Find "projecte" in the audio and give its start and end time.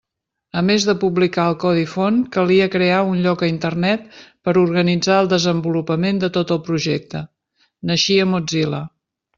6.71-7.27